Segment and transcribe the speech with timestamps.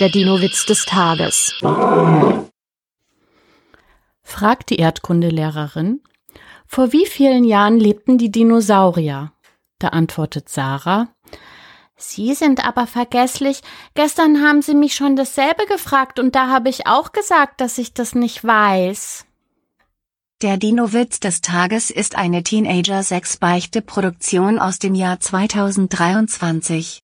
[0.00, 1.54] Der Dino-Witz des Tages.
[4.24, 6.00] Fragt die Erdkundelehrerin,
[6.66, 9.30] vor wie vielen Jahren lebten die Dinosaurier?
[9.78, 11.06] Da antwortet Sarah,
[11.96, 13.60] Sie sind aber vergesslich.
[13.94, 17.94] Gestern haben Sie mich schon dasselbe gefragt und da habe ich auch gesagt, dass ich
[17.94, 19.26] das nicht weiß.
[20.42, 26.90] Der Dino-Witz des Tages ist eine Teenager-6-Beichte-Produktion aus dem Jahr 2023.